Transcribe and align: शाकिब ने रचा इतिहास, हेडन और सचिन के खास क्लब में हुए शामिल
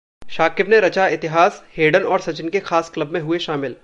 शाकिब 0.31 0.69
ने 0.69 0.79
रचा 0.79 1.07
इतिहास, 1.07 1.61
हेडन 1.77 2.03
और 2.03 2.21
सचिन 2.21 2.49
के 2.49 2.59
खास 2.61 2.89
क्लब 2.89 3.13
में 3.13 3.19
हुए 3.21 3.39
शामिल 3.39 3.75